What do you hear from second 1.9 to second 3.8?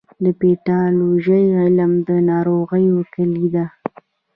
د ناروغیو کلي ده.